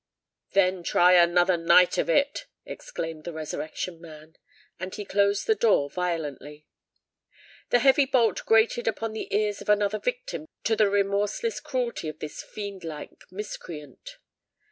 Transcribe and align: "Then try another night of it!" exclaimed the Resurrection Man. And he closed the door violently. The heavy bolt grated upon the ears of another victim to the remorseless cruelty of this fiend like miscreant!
"Then 0.53 0.81
try 0.81 1.13
another 1.13 1.57
night 1.57 1.99
of 1.99 2.09
it!" 2.09 2.47
exclaimed 2.65 3.23
the 3.23 3.31
Resurrection 3.31 4.01
Man. 4.01 4.35
And 4.79 4.95
he 4.95 5.05
closed 5.05 5.45
the 5.45 5.53
door 5.53 5.91
violently. 5.91 6.65
The 7.69 7.77
heavy 7.77 8.05
bolt 8.07 8.43
grated 8.47 8.87
upon 8.87 9.13
the 9.13 9.31
ears 9.31 9.61
of 9.61 9.69
another 9.69 9.99
victim 9.99 10.47
to 10.63 10.75
the 10.75 10.89
remorseless 10.89 11.59
cruelty 11.59 12.09
of 12.09 12.17
this 12.17 12.41
fiend 12.41 12.83
like 12.83 13.25
miscreant! 13.29 14.17